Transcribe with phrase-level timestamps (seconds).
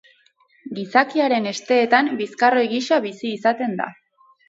[0.77, 3.93] Gizakiaren hesteetan bizkarroi gisa bizi izaten da.